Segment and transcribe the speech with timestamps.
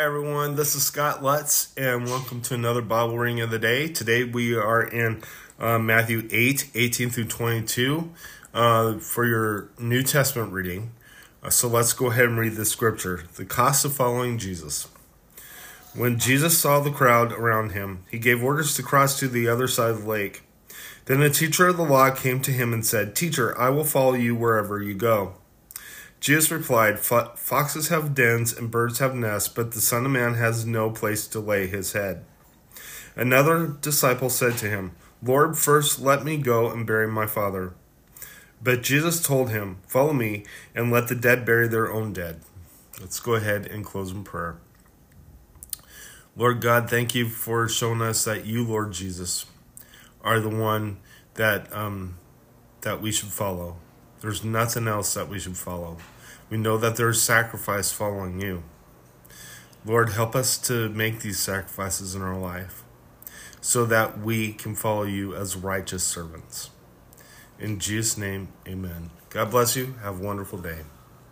[0.00, 0.56] everyone.
[0.56, 3.86] This is Scott Lutz, and welcome to another Bible reading of the day.
[3.86, 5.22] Today we are in
[5.60, 8.10] uh, Matthew 8 18 through 22
[8.54, 10.92] uh, for your New Testament reading.
[11.42, 13.24] Uh, so let's go ahead and read the scripture.
[13.36, 14.88] The cost of following Jesus.
[15.94, 19.68] When Jesus saw the crowd around him, he gave orders to cross to the other
[19.68, 20.44] side of the lake.
[21.04, 24.14] Then a teacher of the law came to him and said, Teacher, I will follow
[24.14, 25.34] you wherever you go.
[26.24, 30.64] Jesus replied, Foxes have dens and birds have nests, but the Son of Man has
[30.64, 32.24] no place to lay his head.
[33.14, 37.74] Another disciple said to him, Lord, first let me go and bury my father.
[38.62, 42.40] But Jesus told him, Follow me and let the dead bury their own dead.
[42.98, 44.56] Let's go ahead and close in prayer.
[46.34, 49.44] Lord God, thank you for showing us that you, Lord Jesus,
[50.22, 51.00] are the one
[51.34, 52.16] that um,
[52.80, 53.76] that we should follow.
[54.22, 55.98] There's nothing else that we should follow.
[56.50, 58.62] We know that there is sacrifice following you.
[59.84, 62.84] Lord, help us to make these sacrifices in our life
[63.60, 66.70] so that we can follow you as righteous servants.
[67.58, 69.10] In Jesus' name, amen.
[69.30, 69.94] God bless you.
[70.02, 70.80] Have a wonderful day.